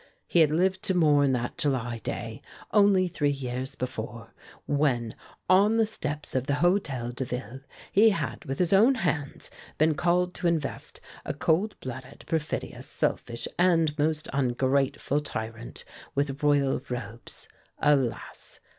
[0.25, 4.33] He had lived to mourn that July day, only three years before,
[4.65, 5.13] when,
[5.47, 7.59] on the steps of the Hôtel de Ville,
[7.91, 13.47] he had, with his own hands, been called to invest a cold blooded, perfidious, selfish,
[13.59, 17.47] and most ungrateful tyrant with Royal robes.
[17.77, 18.59] Alas!